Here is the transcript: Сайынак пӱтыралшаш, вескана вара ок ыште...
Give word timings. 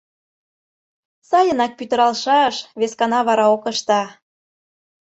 Сайынак 1.29 1.71
пӱтыралшаш, 1.77 2.55
вескана 2.79 3.19
вара 3.27 3.45
ок 3.55 3.63
ыште... 3.73 4.01